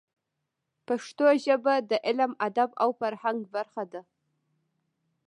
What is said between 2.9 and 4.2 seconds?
فرهنګ برخه ده.